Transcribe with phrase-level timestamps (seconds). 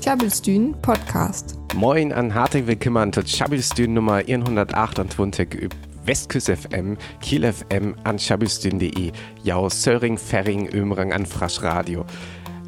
[0.00, 1.56] Tjabelstün Podcast.
[1.74, 9.12] Moin an hartelijk willkommen zu Tjabelstün Nummer 128 über Westküst FM, Kiel FM an tjabelstün.de,
[9.42, 12.04] jau Söring, Ferring, Ömrang an Frasch Radio.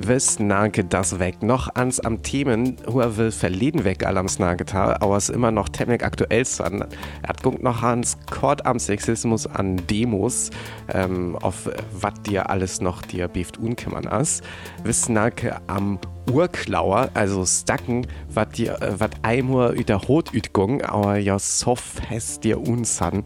[0.00, 1.42] Wes nanke das weg.
[1.42, 6.04] Noch ans am Themen, hua will verleden weg allams nagetal, aber es immer noch temmelig
[6.04, 6.85] aktuell sein.
[7.22, 10.50] Er guckt noch ans Kord am Sexismus an Demos,
[10.92, 14.40] ähm, auf wat dir alles noch dir beft unkümmern as.
[14.85, 15.99] Wes nanke am
[16.30, 22.45] Urklauer, also Stacken, wat dir, äh, wat einmal über Hot ütgung, aber ja soft hast
[22.45, 23.24] dir unsan.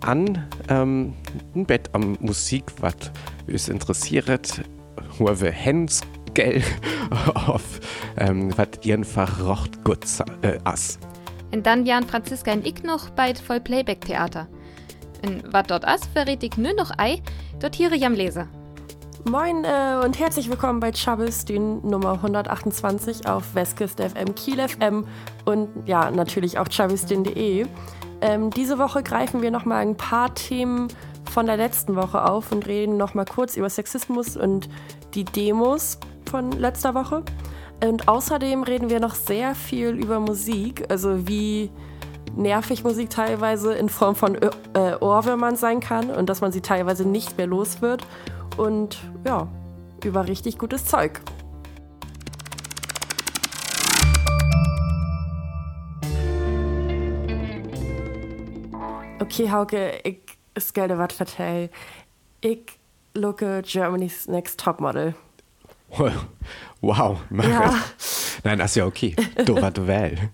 [0.00, 1.14] An, ähm,
[1.54, 3.10] ein Bett am Musik, wat
[3.46, 4.62] is interessiert,
[5.18, 6.02] wir Hens
[6.34, 6.62] gell
[7.34, 7.80] auf
[8.16, 10.04] ähm, was einfach rocht gut
[10.42, 10.98] äh, ass.
[11.52, 14.48] Und dann Jan Franziska und ich noch bei voll Playback Theater.
[15.24, 17.20] Und was dort ass, verrät ich nur noch ei,
[17.60, 18.48] dort hier ich am Leser.
[19.24, 25.06] Moin äh, und herzlich willkommen bei Chubbles, den Nummer 128 auf Westküst FM, Kiel FM
[25.44, 27.66] und ja, natürlich auch chubbelsdin.de.
[28.20, 30.88] Ähm, diese Woche greifen wir nochmal ein paar Themen
[31.32, 34.68] von der letzten Woche auf und reden nochmal kurz über Sexismus und
[35.14, 35.98] die Demos
[36.30, 37.24] von letzter Woche.
[37.82, 41.70] Und außerdem reden wir noch sehr viel über Musik, also wie
[42.36, 44.50] nervig Musik teilweise in Form von äh,
[45.00, 48.06] Ohrwürmern sein kann und dass man sie teilweise nicht mehr los wird.
[48.58, 49.48] Und ja,
[50.04, 51.20] über richtig gutes Zeug.
[59.18, 61.70] Okay, Hauke, ich skal dir was vertellen.
[62.40, 62.78] Ich
[63.14, 65.14] looke Germany's Next Topmodel.
[66.80, 67.74] Wow, Ja.
[68.44, 69.14] Nein, das ist ja okay.
[69.44, 70.16] Du war well.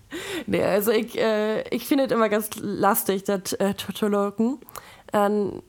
[0.47, 3.75] Nee, also ich, äh, ich finde es immer ganz lastig, das äh,
[4.07, 4.57] loken.
[5.13, 5.61] Ähm,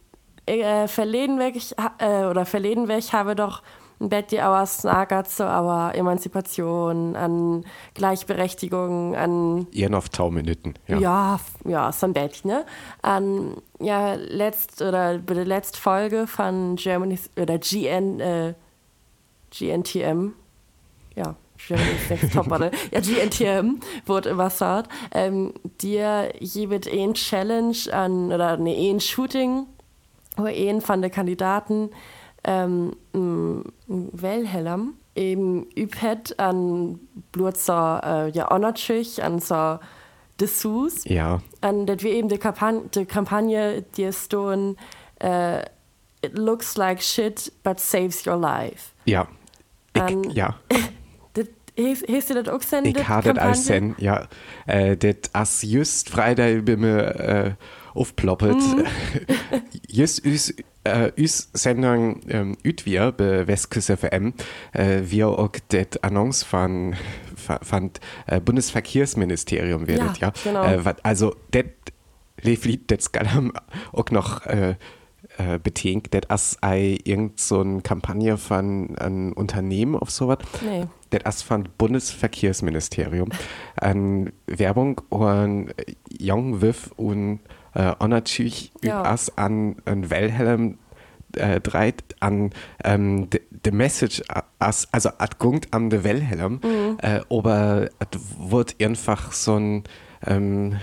[0.47, 3.63] äh, verleden weg, ich, äh, oder verleden weg, habe doch
[4.01, 4.41] ein Bett die
[5.29, 10.75] zu aber Emanzipation, an Gleichberechtigung, an Ihr noch Tauminuten.
[10.87, 10.99] Ja.
[10.99, 12.65] ja, ja, so ein Bett, ne?
[13.03, 18.55] An ja, letzt oder bei der letzten Folge von Germany's oder GN, äh,
[19.51, 20.33] GNTM,
[21.15, 28.57] ja, Germany's Next Topmodel, ja, GNTM wurde gesagt, ähm, dir gibt ein Challenge an, oder
[28.57, 29.67] nee, ein Shooting,
[30.37, 31.91] wo ein von den Kandidaten
[32.45, 32.93] ähm,
[33.87, 36.99] Wellhellam eben übet an
[37.33, 39.79] Blutzer äh, ja natürlich an so
[40.41, 41.43] Dessous Ja.
[41.61, 44.77] an dat wir eben die Kampagne, die Kampagne die tun
[45.21, 45.61] äh,
[46.23, 49.27] it looks like shit but saves your life Ja.
[49.95, 50.55] Ich, Ähm, ja.
[52.09, 53.95] Hast du das auch sen, Ich habe das als Kampagne?
[53.95, 54.27] sen, ja.
[54.67, 57.51] Äh, das as just Freitag bei mir äh,
[57.95, 58.57] aufploppet.
[58.57, 58.85] Mhm.
[59.89, 60.53] just us,
[60.85, 64.35] äh, us Sendung ähm, üt wir bei Westküste FM,
[64.73, 66.97] äh, wir auch das Annonce von,
[67.63, 67.91] von
[68.27, 70.29] äh, Bundesverkehrsministerium werdet, ja.
[70.29, 70.65] Ja, genau.
[70.65, 71.65] Äh, wat, also, das
[72.43, 73.53] Lied, das kann
[73.93, 74.77] auch noch äh,
[75.39, 80.39] äh, betingt, das as ei irgend so eine Kampagne von einem Unternehmen auf sowas.
[80.65, 80.87] Nee.
[81.11, 83.31] Das ist von Bundesverkehrsministerium.
[83.77, 85.73] An Werbung und
[86.21, 87.41] Young Wiff und
[87.75, 89.03] äh, natürlich Ja.
[89.03, 90.79] as an an Wilhelm
[91.37, 92.51] äh, dreit an
[92.85, 94.23] ähm, de, de Message
[94.59, 96.61] as, also at Gungt am de Wilhelm,
[97.03, 98.19] äh, aber es
[98.51, 99.85] wird einfach so ein
[100.27, 100.77] ähm,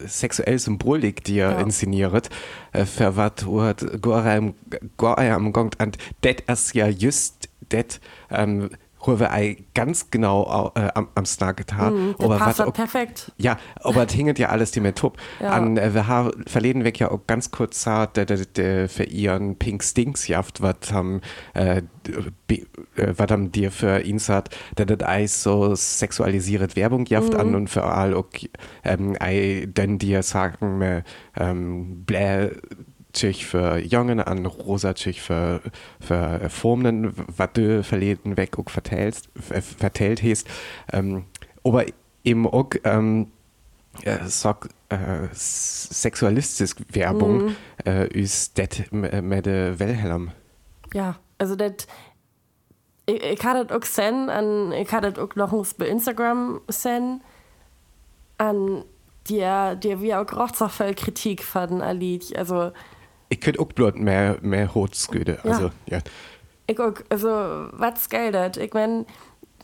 [0.00, 1.60] sexuelle Symbolik, die er Ja.
[1.60, 2.28] inszeniert,
[2.72, 4.54] äh, was wird Gorem
[4.98, 8.00] am Gongt und das ist ja just das,
[8.30, 8.70] ähm,
[9.04, 11.94] wo wir ei ganz genau äh, am, am Snag getan.
[11.94, 13.32] Mhm, das passt halt perfekt.
[13.38, 15.16] Ja, aber es hinget ja alles die mit top.
[15.40, 15.50] Ja.
[15.50, 19.04] An äh, wir haben verleden weg ja auch ganz kurz sagt, der, der, der für
[19.04, 21.20] ihren Pink Stinks jaft, was haben
[21.54, 21.82] äh,
[22.48, 22.62] äh,
[22.96, 27.40] was haben dir für ihn sagt, der das Eis so sexualisiert Werbung jaft Mhm.
[27.40, 28.50] an und für all okay,
[28.84, 31.02] ähm, ei denn dir sagen äh,
[31.36, 32.50] ähm, blä
[33.18, 35.60] Tschich für Jungen, an rosa Tschich für,
[36.00, 40.46] für Formen, was du verleden weg auch vertellst, äh, vertellt hast.
[40.92, 41.24] Ähm,
[41.64, 41.84] aber
[42.22, 43.32] eben auch ähm,
[44.04, 50.30] äh, sag, äh, sexualistische Werbung äh, ist das mit der Wilhelm.
[50.94, 51.72] Ja, also das.
[53.06, 56.60] Ich, ich hatte das auch sen, an, ich hatte das auch noch uns bei Instagram
[56.68, 57.20] sen,
[58.36, 58.84] an
[59.28, 62.36] dir, dir wie auch so viel Kritik von ein Lied.
[62.36, 62.70] Also,
[63.28, 65.38] Ich könnte auch bloß mehr, mehr Hotsgüde.
[65.44, 65.50] Ja.
[65.50, 65.98] Also, ja.
[66.66, 67.28] ich auch, also,
[67.72, 68.56] was geil das?
[68.56, 69.06] Ich mein,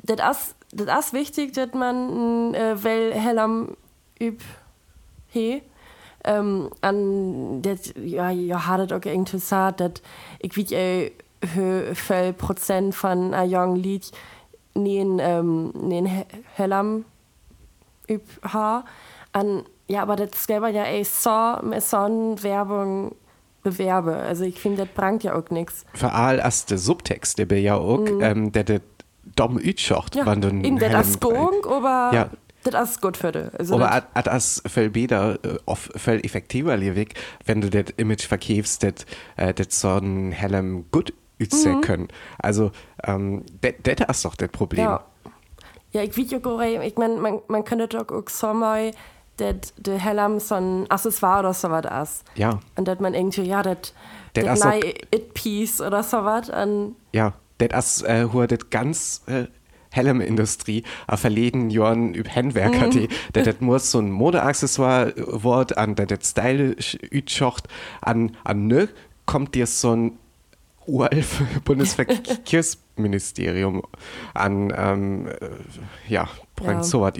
[0.02, 3.76] das ist, das wichtig, dass man äh, Wellhellam
[4.20, 4.42] üb
[5.28, 5.62] he.
[6.26, 8.30] Ähm, an das, ja,
[8.66, 9.92] hat das auch irgendwie gesagt, dass
[10.38, 11.10] ich wie äh,
[11.94, 14.10] viel Prozent von einem jungen Lied
[14.74, 16.24] neen, ähm, neen
[16.54, 17.04] Hellam
[18.08, 18.84] üb ha.
[19.32, 23.14] An, ja, aber das selber ja ey so mit Werbung
[23.64, 24.14] bewerbe.
[24.14, 25.84] Also ich finde, das bringt ja auch nichts.
[25.94, 28.20] Vor allem als der Subtext, der ja auch, mhm.
[28.20, 28.80] ähm, der der
[29.34, 32.30] dumm ütschacht, ja, wenn du in der das Gong, aber ja.
[32.62, 33.58] das ist gut für dich.
[33.58, 35.38] Also aber das viel besser,
[35.96, 37.14] viel effektiver Weg,
[37.46, 39.06] wenn du das Image verkaufst, das
[39.36, 41.80] äh, so ein hellem gut ützen mhm.
[41.80, 42.08] können.
[42.38, 42.70] Also,
[43.02, 44.84] ähm, das ist doch das Problem.
[44.84, 45.04] Ja,
[45.92, 48.92] ja ich ja, ich meine, man, man könnte doch auch so mal
[49.36, 52.24] dat de hellam so ein Accessoire oder so was ist.
[52.34, 52.60] Ja.
[52.76, 53.92] Und dass man irgendwie, ja, das
[54.32, 54.64] das
[55.14, 56.50] It-Piece oder so was.
[57.12, 59.46] Ja, das ist äh, das ganz äh,
[59.94, 62.90] Helm-Industrie a verleden Jahren über Handwerker, mhm.
[62.90, 67.68] die, das muss so ein Modeaccessoire wort an der das stylisch ütschocht
[68.00, 68.88] an an ne
[69.24, 70.18] kommt dir so ein
[70.86, 73.82] urelf Bundesverkehrsministerium
[74.34, 75.32] an ähm, äh,
[76.08, 76.84] ja bringt ja.
[76.84, 77.14] so was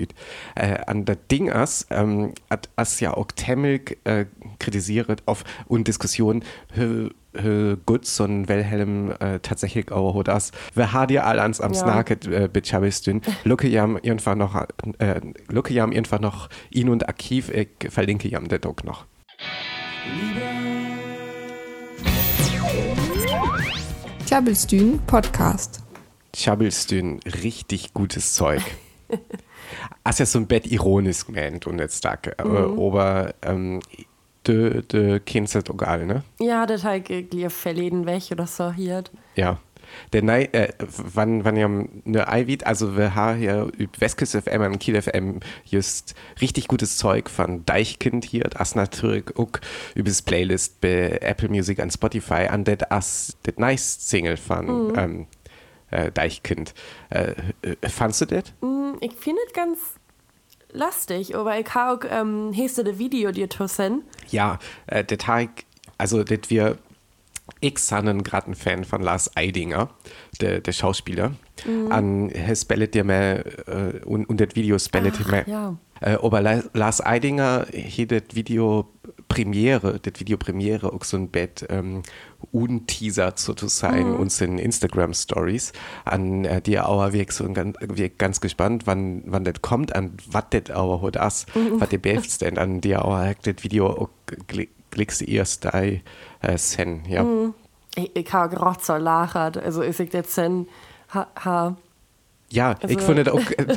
[0.55, 4.27] äh, an der Ding as ähm, hat as ja auch Temmel äh,
[4.59, 6.45] kritisiert auf und Diskussion
[7.85, 11.81] gut so ein Wilhelm äh, tatsächlich auch das wir haben ja all ans am ja.
[11.81, 17.51] Snacket äh, betschabistün Lucke jam irgendwann noch äh, Lucke jam irgendwann noch ihn und Archiv
[17.51, 19.07] ich verlinke jam der Doc noch
[24.35, 25.81] Chabelstün Podcast
[26.33, 28.63] Chabelstün richtig gutes Zeug
[30.05, 32.81] As ja so ein Bett ironisch gemeint und jetzt da mhm.
[32.81, 33.81] aber ähm,
[34.45, 36.25] de, de kennst das egal, ne?
[36.41, 39.05] Ja, das halt gleich verleden weg oder so hier.
[39.37, 39.59] Ja.
[40.13, 44.63] Der Nei, äh, wann, wann ja ne Eiwit, also wir haben hier über Westküste FM
[44.63, 49.51] und Kiel FM just richtig gutes Zeug von Deichkind hier, das natürlich auch
[49.95, 54.89] über das Playlist bei Apple Music und Spotify an das as das nice Single von
[54.89, 54.93] mhm.
[54.97, 55.27] ähm,
[55.91, 56.75] äh, Deichkind.
[57.11, 58.45] Äh, äh fandst du das?
[58.61, 59.79] Mm, ich finde es ganz
[60.75, 64.03] lastig, aber ich habe auch, ähm, das Video dir tossen?
[64.31, 65.65] Ja, äh, Tag,
[65.99, 66.79] also das wir
[67.61, 69.91] ich bin gerade ein Fan von Lars Eidinger,
[70.41, 71.33] der, der Schauspieler.
[71.67, 71.93] Mhm.
[71.93, 75.45] An er spellet dir mehr äh, und, und das Video spellet dir mehr.
[75.47, 75.77] Ja.
[76.01, 78.89] Äh, aber Lars Eidinger hat das Video
[79.29, 82.03] Premiere, das Video Premiere auch so ein Bett ähm,
[82.53, 84.21] unteasert sozusagen mhm.
[84.21, 85.73] uns in Instagram Stories
[86.05, 90.13] an äh, die Auer wir so ganz, wir ganz gespannt wann wann das kommt an
[90.31, 91.81] was das Auer hat das mhm.
[91.81, 94.11] was der best denn an die Auer das Video
[94.95, 96.01] klickst du erst da äh,
[96.57, 97.55] sen ja mhm.
[97.97, 100.67] ich, ich habe gerade so lacht also ist ich jetzt sen
[101.13, 101.77] ha, ha.
[102.51, 102.89] ja also.
[102.89, 103.77] ich finde auch äh,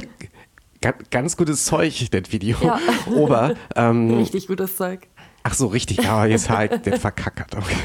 [1.09, 2.57] ganz gutes Zeug, das Video.
[2.61, 2.79] Ja.
[3.15, 5.07] Aber, ähm, Richtig gutes Zeug.
[5.43, 7.55] Ach so, richtig, ja, jetzt halt den verkackert.
[7.55, 7.77] Okay.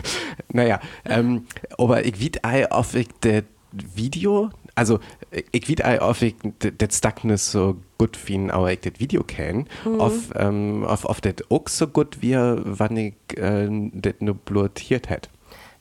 [0.52, 1.46] Naja, ähm,
[1.78, 7.42] aber ich weiß auf ich das Video, also ich weiß auf ich das Stack nicht
[7.42, 10.00] so gut finden, aber ich das Video kenne, mhm.
[10.00, 15.10] auf, ähm, auf, auf das auch so gut wie wann ich äh, das nur blutiert
[15.10, 15.28] hätte.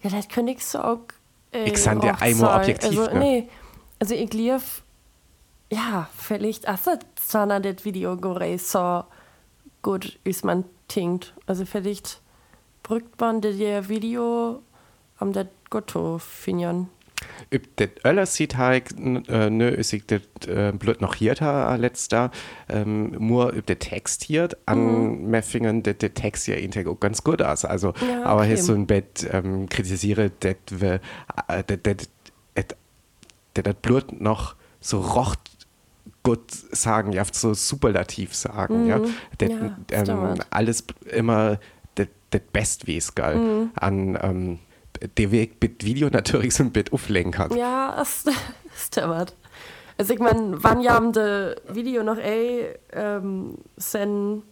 [0.01, 0.99] Ja, das könnte ich so auch.
[1.51, 2.99] Äh, ich sage dir einmal objektiv.
[2.99, 3.19] Also, ne?
[3.19, 3.49] nee,
[3.99, 4.83] also ich lief,
[5.71, 9.03] ja, vielleicht, also, das Video gore so
[9.81, 11.33] gut ist man tinkt.
[11.45, 12.21] Also vielleicht
[12.83, 14.61] brückt man das Video
[15.17, 16.89] am das Gotto finden.
[17.75, 18.91] Das alles sieht halt,
[19.27, 20.03] äh, nö, ist ich
[20.47, 22.31] äh, blöd noch hier da letzter,
[22.69, 25.43] ähm, nur ob der Text hier an mhm.
[25.43, 27.65] Fingern, der Text ja integ auch ganz gut aus.
[27.65, 28.23] Also, ja, okay.
[28.23, 31.01] aber hier so ein Bett ähm, kritisiere, dass wir,
[31.47, 31.63] äh,
[33.53, 35.39] das blöd noch so rocht
[36.23, 38.89] gut sagen, ja, so superlativ sagen, mhm.
[38.89, 39.01] ja.
[39.37, 41.59] Det, ja ähm, alles immer
[42.31, 43.71] das Best wie es geil mhm.
[43.75, 44.59] an ähm,
[45.17, 48.25] der Weg mit Video natürlich so ein bisschen auflenken Ja, das,
[48.75, 49.35] stimmt.
[49.97, 54.43] Also ich meine, wann ja de Video noch ey ähm, sen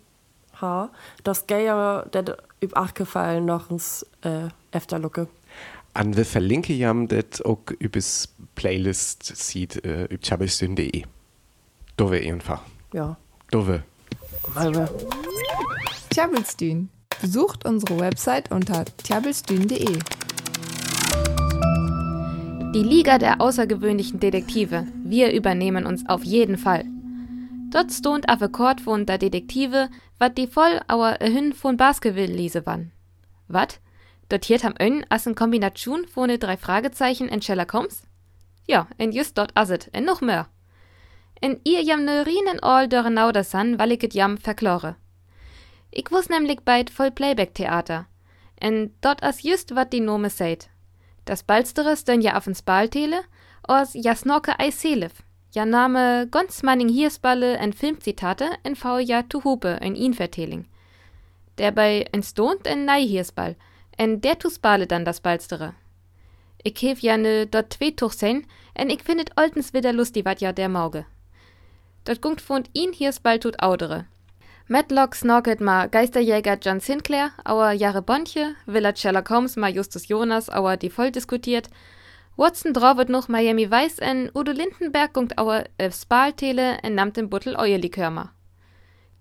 [0.61, 0.91] ha,
[1.23, 5.27] das ja das üb acht gefallen noch ins äh, Efterlucke.
[5.93, 11.03] An wir verlinke ja das auch übers Playlist sieht äh, üb chabelsyn.de.
[11.97, 12.61] Dove einfach.
[12.93, 13.17] Ja.
[13.51, 13.83] Dove.
[14.53, 14.89] Malve.
[16.11, 16.89] Tjabelstün.
[17.21, 19.99] Besucht unsere Website unter tjabelstün.de.
[22.71, 24.85] Die Liga der außergewöhnlichen Detektive.
[25.03, 26.85] Wir übernehmen uns auf jeden Fall.
[27.71, 32.67] Dort stond auf Kort von der Detektive, wat die voll auer Hün von Baskerville lese
[32.67, 32.91] wann.
[33.47, 33.79] Wat?
[34.29, 38.03] Dotiert ham Ön as en Kombination von drei Fragezeichen in Sherlock Holmes?
[38.67, 40.47] Ja, en just dort aset, en noch mehr.
[41.41, 44.95] En ihr jam neurinen all dörre nauder san, weil ich jam verklore.
[45.89, 48.05] Ich wuss nämlich bald voll Playback-Theater.
[48.57, 50.69] En dort as just wat die Nome seid.
[51.29, 53.21] Das Balsteres denn ja auf'n Spaltele,
[53.67, 55.21] os ja snorke ei Selef.
[55.53, 60.65] Ja Name ganz manning Hiersballe en Filmzitate en V ja tu Hupe en verteling.
[61.59, 63.55] Der bei en stont en nei Hiersball,
[63.95, 65.75] en der tu spale dann das balstere.
[66.63, 70.41] Ich hef ja ne dort zwei Tuch sein, en ich findet oltens wieder lustig wat
[70.41, 71.05] ja der Mauge.
[72.05, 74.07] Dort gungt fund ihn Hiersball tut audere.
[74.71, 80.47] Matlock snorket ma Geisterjäger John Sinclair, auer Jahre Bonche, Villa Sherlock Holmes ma Justus Jonas,
[80.47, 81.71] auer die voll diskutiert,
[82.37, 87.31] Watson draufet noch Miami Weiß en Udo Lindenberg gungt auer äh, Spaltele en namt den
[87.31, 88.31] Buttel euer Likörmer.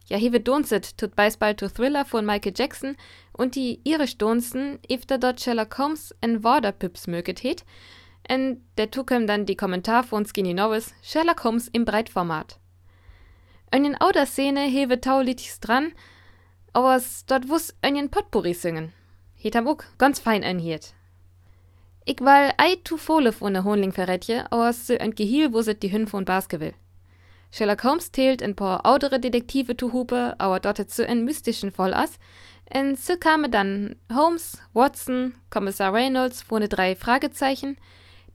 [0.04, 2.94] Ja, hewe donset tut Beisball to Thriller von Michael Jackson
[3.32, 7.64] und die irisch Donsen ifter dort Sherlock Holmes en Worderpips möget het,
[8.28, 12.58] en der tukem dann die Kommentar von Skinny Norris Sherlock Holmes im Breitformat.
[13.70, 15.92] Einen ouder Szene hewe taulitis dran,
[16.72, 18.94] auers dort wuss einen Potpourri singen.
[19.36, 20.94] Hetam ook ganz fein einhiert.
[22.06, 25.92] Ich will ei tu Fohle von der Honling verretje, aus so ein Gehiel wusset die
[25.92, 26.72] Hün von Baskerville.
[27.50, 31.92] Sherlock Holmes tält ein paar audere Detektive tu Hupe, aber dort zu en mystischen voll
[31.92, 32.18] as.
[32.64, 37.76] En so kamen dann Holmes, Watson, Kommissar Reynolds von drei Fragezeichen,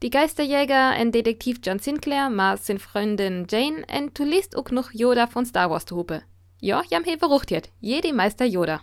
[0.04, 4.92] die Geisterjäger en Detektiv John Sinclair, ma sin Freundin Jane, en tu liest ook noch
[4.92, 6.20] Yoda von Star Wars tu Hupe.
[6.60, 8.82] Ja, jam hefe ruchtiert, jede Meister Yoda.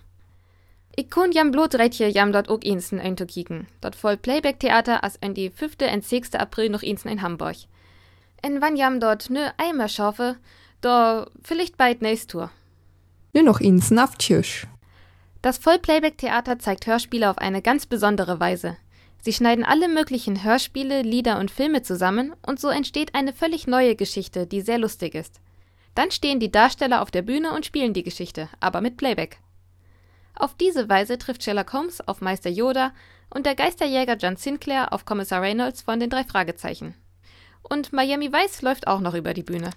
[0.95, 3.67] Ich kun jam blutrechtje jam dort ook insen ein zu kicken.
[3.81, 5.93] Dort voll Playback-Theater as en die 5.
[5.93, 6.33] und 6.
[6.33, 7.57] April noch insen in Hamburg.
[8.41, 10.37] En wann jam dort ne Eimer schaufe,
[10.81, 12.49] da vielleicht bald nächst Tour.
[13.33, 14.65] Nur noch insen auf Tschüss.
[15.43, 18.77] Das Voll-Playback-Theater zeigt Hörspiele auf eine ganz besondere Weise.
[19.21, 23.95] Sie schneiden alle möglichen Hörspiele, Lieder und Filme zusammen und so entsteht eine völlig neue
[23.95, 25.39] Geschichte, die sehr lustig ist.
[25.93, 29.37] Dann stehen die Darsteller auf der Bühne und spielen die Geschichte, aber mit Playback.
[30.33, 32.93] Auf diese Weise trifft Sherlock Holmes auf Meister Yoda
[33.29, 36.95] und der Geisterjäger John Sinclair auf Kommissar Reynolds von den drei Fragezeichen.
[37.61, 39.69] Und Miami Vice läuft auch noch über die Bühne.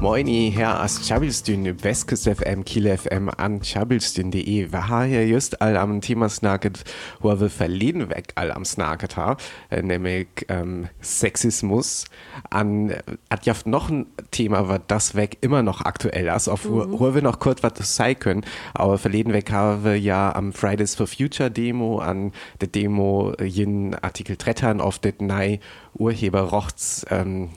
[0.00, 4.70] Moini, Herr aus Chabelstün, Westküste FM, Kiel FM an chabelstün.de.
[4.70, 6.84] Wir haben hier just all am Thema snacket,
[7.20, 12.04] wo wir verleden weg all am snacket haben, äh, nämlich ähm, Sexismus.
[12.50, 12.94] An,
[13.30, 16.98] hat ja noch ein Thema, was das weg immer noch aktuell ist, auf mhm.
[16.98, 18.44] wo wir noch kurz was sagen können.
[18.74, 23.94] Aber verleden weg haben wir ja am Fridays for Future Demo, an der Demo jeden
[23.94, 25.58] Artikel Trettern auf det nei
[25.94, 27.48] Urheberrechts ähm,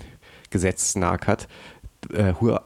[0.50, 0.96] Gesetz
[2.14, 2.64] äh, hur,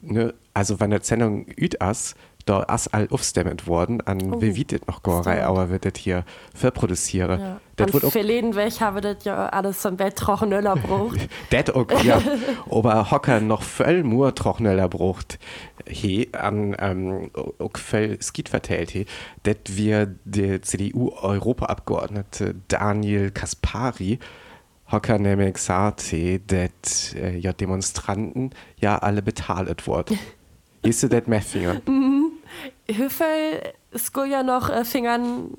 [0.00, 2.14] ne, also wenn der Sendung üt as,
[2.48, 6.24] da as all aufstemmet worden, an oh, wie wird noch gorei, aber wird das hier
[6.54, 7.40] verproduzieren.
[7.40, 7.60] Ja.
[7.76, 11.28] Das wird verleden weg habe das ja alles zum Bett trockeneller brucht.
[11.50, 12.20] das auch, ja.
[12.70, 15.38] aber Hocker noch voll nur trockeneller brucht,
[15.86, 19.04] he, an, ähm, auch voll Skit vertellt, he,
[19.42, 24.18] das wir der CDU-Europaabgeordnete Daniel Kaspari,
[24.90, 30.18] Hocker nämlich sagte, dass äh, ja Demonstranten ja alle betalt wurden.
[30.82, 31.80] Ist das mehr Finger?
[31.86, 32.32] Mhm.
[32.88, 35.50] Hüffel ist ja noch äh, Fingern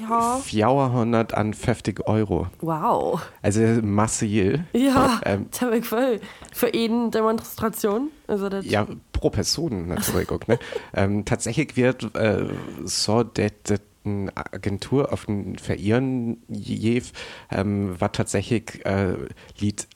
[0.00, 0.36] ja.
[0.38, 2.46] 450 Euro.
[2.60, 3.20] Wow.
[3.42, 4.60] Also massiv.
[4.72, 6.20] Ja, ähm, das ich voll.
[6.52, 8.10] Für jeden Demonstration?
[8.26, 10.30] Also das ja, pro Person natürlich.
[10.48, 10.58] ne?
[10.94, 12.46] ähm, tatsächlich wird äh,
[12.84, 17.12] so, dass eine Agentur auf den Verirren jev,
[17.50, 19.16] ähm, war tatsächlich äh,
[19.58, 19.86] Lied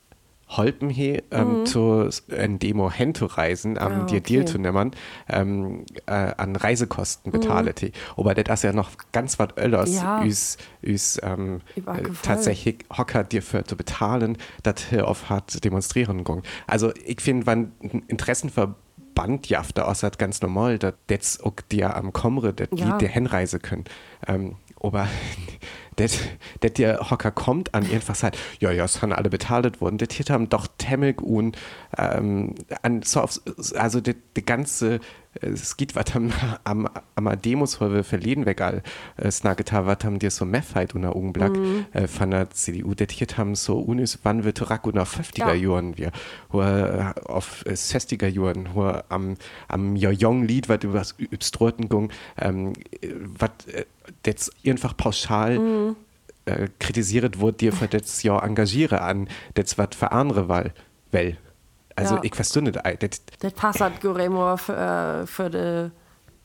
[0.49, 1.67] Holpen he ähm, mhm.
[1.67, 4.21] zu ein Demo reisen, am um, dir okay.
[4.21, 4.93] Deal zu nehmen,
[5.29, 7.41] ähm, äh, an Reisekosten mhm.
[7.41, 7.93] he.
[8.17, 10.23] Aber das ist ja noch ganz was öllers, ja.
[10.25, 16.23] üs, üs ähm, äh, tatsächlich Hocker dir für zu bezahlen, das hier auf hat demonstrieren
[16.23, 16.43] gehen.
[16.69, 17.73] Also ich finde, wenn
[18.07, 18.77] Interessenverband
[19.17, 22.87] Bandjafte aus hat ganz normal, dass jetzt auch dir am Komre, das ja.
[22.87, 23.85] Lied der Henreise können.
[24.29, 25.09] Ähm, aber
[25.97, 26.19] das
[26.63, 29.99] der Hocker kommt an irgendwas sagt, ja, ja, es haben alle betalt worden.
[29.99, 31.57] Das hier haben doch Temmelk und
[31.97, 33.41] ähm, an, so auf,
[33.75, 35.01] also die, die ganze
[35.41, 36.33] es geht was am,
[36.65, 38.83] am, am Demos, wo wir verleden weg all
[39.17, 41.87] äh, haben, was haben dir so Meffheit unter Augenblick mhm.
[41.93, 45.55] äh, von der CDU, das hier haben so unis, wann wird Rack unter 50er ja.
[45.55, 46.13] Jahren wir,
[46.55, 49.37] äh, auf äh, 60er Jahren, wo am,
[49.69, 52.73] am Jong-Lied, was über das Übstroten ging, ähm,
[53.39, 53.85] was äh,
[54.25, 55.86] jetzt einfach pauschal mhm.
[56.47, 60.73] Äh, kritisiert wurde, dir für das Jahr engagiere an, das was für andere Wahl,
[61.11, 61.37] well.
[61.97, 62.25] Also ja.
[62.25, 62.77] ich verstehe nicht.
[62.77, 65.91] Das, das passt halt Goremo für, äh, für die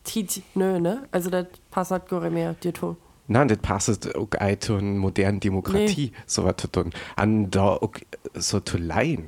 [0.04, 1.08] Tit, nö, ne?
[1.12, 2.98] Also das passt Goremo, dir tun.
[3.28, 4.30] Nein, das passt auch
[4.60, 6.24] zu einer modernen Demokratie, nee.
[6.26, 6.92] so was zu tun.
[7.22, 7.94] Und da auch
[8.34, 9.28] so zu leihen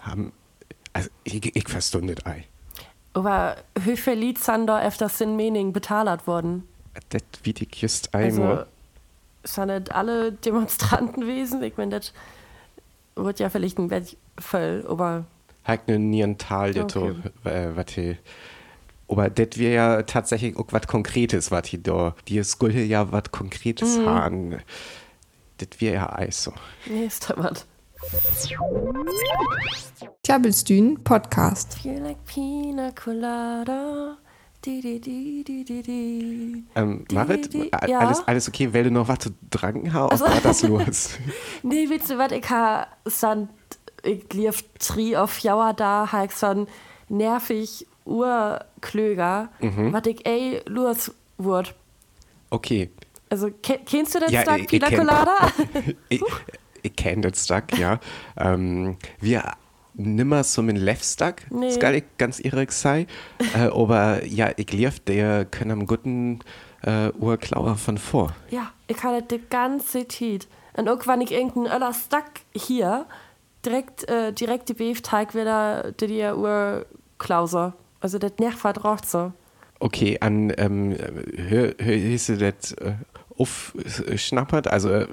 [0.00, 0.32] haben,
[0.92, 2.26] also ich, ich verstehe nicht.
[2.26, 2.44] Ei.
[3.14, 6.66] Aber wie viele Lied sind da öfters in Mening betalt worden?
[7.08, 8.50] Das wie ich just einmal.
[8.58, 8.64] Also,
[9.44, 11.62] sind nicht alle Demonstranten gewesen?
[11.62, 12.12] Ich meine, das
[13.16, 15.24] wird ja vielleicht ein Bett voll, aber
[15.64, 17.14] Halt ne Nierental, das Okay.
[17.44, 18.16] äh, was hier.
[19.08, 22.14] Aber das wäre ja tatsächlich auch was Konkretes, was hier da.
[22.28, 24.06] Die skulle ja was Konkretes Mhm.
[24.06, 24.58] haben.
[25.58, 26.52] Das wäre ja Eis so.
[26.86, 27.66] nee, ist da was.
[30.24, 31.74] Tjabelstühn Podcast.
[31.74, 34.16] Feel like pina colada.
[36.74, 37.98] Ähm, Marit, ja?
[37.98, 40.12] alles, alles okay, weil du noch was zu dranken hast?
[40.12, 41.10] Was war das los?
[41.62, 43.50] Nee, weißt du was, ich ha sand,
[44.02, 46.66] ich lief tri auf Jauer da, ha ich so ein
[47.08, 49.92] nervig Urklöger, Mhm.
[49.92, 51.74] was ich ey los wurd.
[52.50, 52.90] Okay.
[53.30, 55.36] Also, ke kennst du das Ja, ich Pina Colada?
[56.08, 56.22] ich,
[56.82, 57.98] ich kenne das Stack, ja.
[58.36, 59.44] Ähm, wir
[59.94, 61.68] nimmer so mit Lefstack, Nee.
[61.68, 63.06] das kann ich ganz ehrlich sein.
[63.54, 66.40] äh, aber ja, ich lief, der können am guten
[66.82, 68.34] äh, Urklauer von vor.
[68.50, 70.48] ja, ich hatte die ganze Zeit.
[70.74, 73.06] Und irgendwann ich irgendeinen Öller Stack hier,
[73.64, 77.74] direkt, äh, direkt die Beefteig wieder, die die Urklauser.
[78.00, 79.32] Also, das nervt raucht so.
[79.80, 80.96] Okay, an ähm,
[81.36, 82.92] hör, hör, hieß du das äh,
[83.36, 84.68] aufschnappert?
[84.68, 85.06] Also, äh,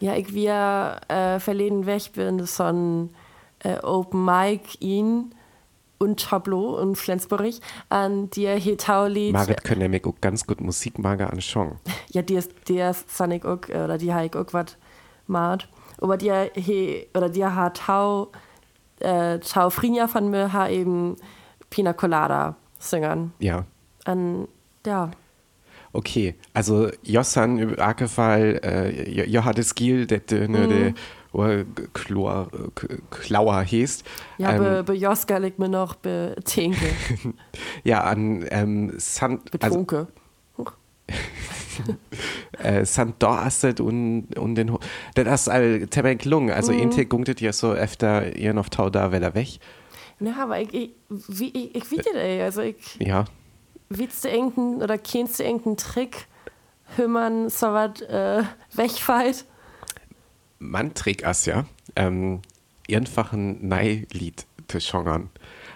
[0.00, 3.10] Ja, ich wir äh, verleden weg bin so ein
[3.64, 5.34] äh, Open Mic in
[5.98, 7.54] und Tableau in Flensburg
[7.88, 9.32] an dir hier Taulied.
[9.32, 11.78] Marit können nämlich auch ganz gut Musik mager anschauen.
[12.12, 14.76] Ja, die ist der Sonic auch äh, oder die Heik auch was
[15.26, 15.68] macht.
[16.00, 18.30] Aber die he oder die hat Tau
[19.00, 21.16] äh, Tau Frinja von mir ha eben
[21.70, 23.32] Pina Colada singen.
[23.40, 23.64] Ja.
[24.04, 24.46] An
[24.86, 25.10] ja.
[25.92, 30.94] Okay, also Jossan Akefall, äh, Jo- Johannes Giel, der de, ne, Mhm.
[31.34, 32.48] De, Chlor,
[33.10, 34.04] Klauer heißt.
[34.38, 36.86] Ja, ähm, be, be Joska liegt mir noch be Tinke,
[37.84, 40.08] ja, an ähm, San, also, betrunke.
[42.58, 44.76] äh, San Dorasset und, und den
[45.14, 46.80] Das ist all Temek Lung, also mhm.
[46.80, 49.58] Inte gungtet ja so öfter ihr noch Tau da, weil er weg.
[50.20, 52.42] Ja, aber ich, ich, wie, ich, ich weiß das, ey.
[52.42, 53.24] Also ich, Ja,
[53.88, 56.26] willst du irgendeinen oder kennst du irgendeinen Trick,
[56.96, 59.44] wenn man so was äh, wegfällt?
[60.70, 61.64] Man trägt es ja,
[61.96, 62.40] ähm,
[62.90, 65.30] einfach ein Nei-Lied zu schongern.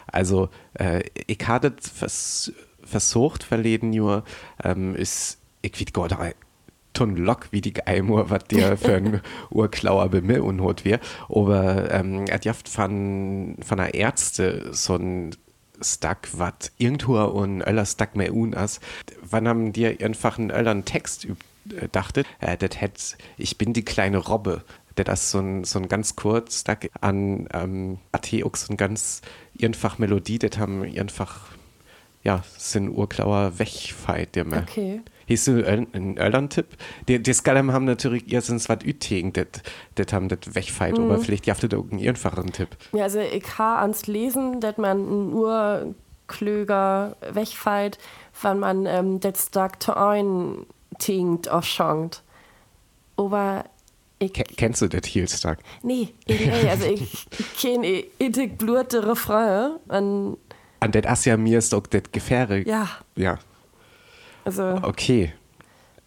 [0.06, 4.24] Also, äh, ich hatte vers versucht verleden nur,
[4.64, 6.36] ähm, ist, ich gar nicht,
[6.94, 9.20] ton Lock wie die Geimur, was dir für ein
[9.50, 11.00] Urklauer bei mir unhot wäre.
[11.28, 15.36] Aber ähm, er hat ja von, von einer Ärzte so ein
[15.82, 18.80] Stack, was irgendwo und Öller Stack mehr un as.
[19.22, 21.36] Wann haben dir einfach einen Öllern Text üb-
[21.76, 24.64] äh, dachtet, äh, das hätt, ich bin die kleine Robbe.
[25.04, 26.64] Das ist so ein, so ein ganz kurz
[27.00, 29.22] an ähm, AT auch so ein ganz
[29.62, 31.48] einfach Melodie, das haben einfach,
[32.22, 34.64] ja, sind Urklauer wegfeit, der mir.
[34.68, 35.00] Okay.
[35.26, 36.66] Hieß du einen Öllern-Tipp?
[37.06, 39.46] Die, die Skalem haben natürlich erstens was ütigen, das
[39.94, 42.70] das haben das wegfeit, aber vielleicht jaftet auch einen einfachen Tipp.
[42.92, 47.98] Ja, also ich habe ans Lesen, dass man einen Urklöger wegfällt,
[48.40, 50.64] wenn man ähm, das Stack zu ein
[50.98, 52.22] tinkt auf Schonkt.
[53.16, 53.64] Aber
[54.18, 55.58] ich, Ke kennst du das Heelstack?
[55.82, 57.26] nee, ich, ey, also ich
[57.60, 60.36] kenne itig blute Refrain an,
[60.80, 62.60] An das Asja mir ist auch das Gefähre.
[62.66, 63.38] ja, Ja,
[64.44, 65.32] also okay.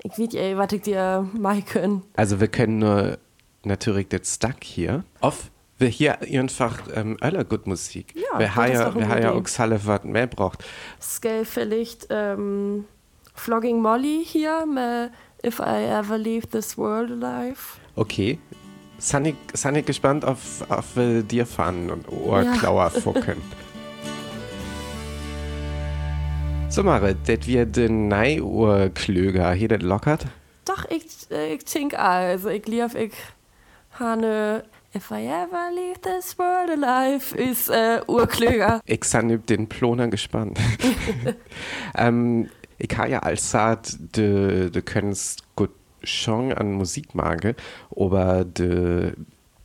[0.04, 2.04] ich weiß, ey, was ich dir machen können.
[2.15, 3.17] Also wir können nur
[3.63, 5.04] natürlich das Stack hier.
[5.19, 8.13] Auf wir hier einfach ähm, aller gut Musik.
[8.15, 10.63] Ja, wir haben doch wir haben ja auch alle was mehr braucht.
[11.02, 12.86] Scale vielleicht ähm,
[13.34, 15.12] Flogging Molly hier, mit
[15.43, 17.81] If I Ever Leave This World Alive.
[17.95, 18.39] Okay.
[18.97, 23.43] Sind ich gespannt auf, auf äh, dir fahren und Ohrklauer vorkönnen.
[26.69, 29.51] So, Mare, das wird den Nei-Ohrklöger.
[29.51, 30.25] Hier, das lockert?
[30.63, 31.99] Doch, ich, äh, ich auch.
[31.99, 33.12] Also ich lief, ich
[33.99, 38.82] habe If I ever leave this world alive ist äh, Urklöger.
[38.86, 40.60] Ich üb den Ploner gespannt.
[41.95, 45.71] ähm, ich habe ja als Saat, de könntest gut
[46.04, 47.56] schon an Musikmage,
[47.96, 49.14] aber de,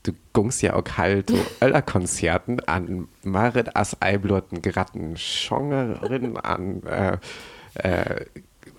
[0.03, 7.19] du gungst ja auch halt aller Konzerten an Marit as Eiblotten geratten Schongerin an äh,
[7.75, 8.27] äh,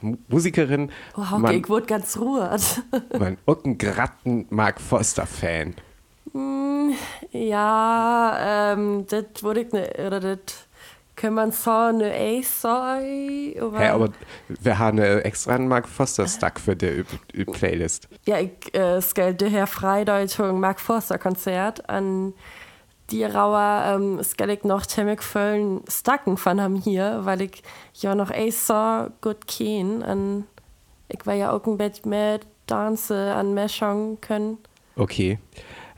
[0.02, 2.62] Mu- Musikerin, Oh, okay, man, ich wurde ganz ruhig.
[3.18, 5.74] man Ucken gratten Mark Foster Fan.
[7.32, 10.67] ja, ähm, das wurde ich ne, oder das
[11.18, 13.56] kann man so eine Ace sein.
[13.60, 14.10] Aber, Hä, aber
[14.48, 17.04] wir haben eine extra einen Mark Foster Stack für die
[17.52, 18.08] Playlist.
[18.26, 22.34] Ja, ich äh, skelte Herr Freideutung Mark Forster Konzert an
[23.10, 27.64] die Rauer ähm, skal ich noch ziemlich vollen Stacken von haben hier, weil ich
[27.96, 30.06] ja noch so gut kenne.
[30.06, 30.46] Und
[31.08, 34.58] ich war ja auch ein bisschen mehr Tanze an Mischung können.
[34.98, 35.40] Okay.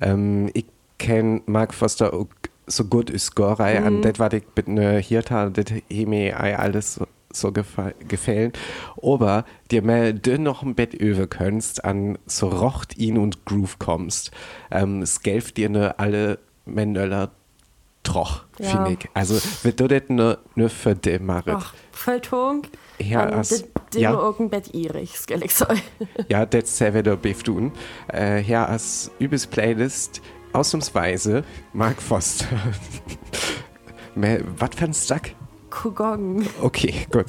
[0.02, 0.66] Ähm, ich
[1.00, 2.28] kein Mark Foster auch
[2.70, 3.86] so gut ist Gorei, Mhm.
[3.88, 7.00] an das was ich mit ne Hirta, das he mir ei alles
[7.32, 8.58] so, gefa- gefällt.
[9.04, 13.78] Aber dir mal dünn noch ein Bett öwe kannst, an so rocht ihn und Groove
[13.80, 14.32] kommst,
[14.72, 17.30] ähm, es gelft dir ne alle Männerler
[18.04, 18.70] troch, Ja.
[18.70, 19.10] finde ich.
[19.14, 21.54] Also, wird du das ne, ne für dich machen?
[21.58, 22.64] Ach, Volltung.
[22.98, 24.12] Ja, as- det- det ja.
[24.12, 25.82] nur irgendein Bett irig, ich sagen.
[26.30, 27.72] Ja, das sehr wieder befdun.
[28.08, 30.22] Äh, hier als übes Playlist
[30.54, 32.48] ausnahmsweise Mark Foster.
[34.16, 35.36] Was für ein Stack?
[35.70, 36.46] Kugong.
[36.62, 37.28] Okay, gut.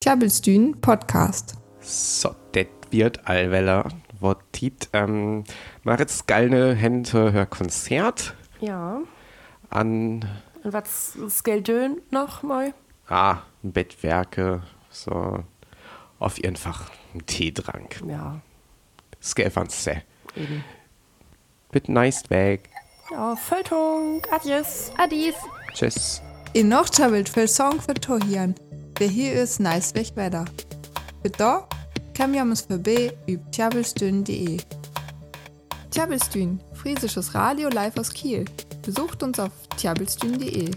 [0.00, 1.56] Tjabelstühn Podcast.
[1.80, 3.88] So, das wird allweller.
[4.20, 5.44] Wo tit, ähm,
[5.82, 9.00] mach jetzt geile Hände hör Konzert Ja.
[9.68, 10.24] an,
[10.62, 12.72] Und was ist Geldön noch mal?
[13.08, 15.42] ah, Bettwerke, so,
[16.18, 16.74] auf jeden Fall
[17.14, 18.00] ein Teetrank.
[18.08, 18.40] Ja,
[19.24, 20.02] Skelfanse.
[20.36, 20.64] eben.
[21.72, 22.68] Mit nice weg.
[23.10, 24.22] Ja, Volltung.
[24.30, 24.92] Adios.
[24.98, 25.34] Adis!
[25.72, 26.22] Tschüss.
[26.52, 28.54] In noch tjabelt für Song für Tohian.
[28.96, 30.12] Wer hier ist nice weg.
[30.14, 31.68] Für da
[32.16, 34.58] kann wir uns vorbei über tjabelstühn.de.
[35.90, 38.44] Tjabelstühn, friesisches Radio live aus Kiel.
[38.82, 40.70] Besucht uns auf tjabelstühn.de.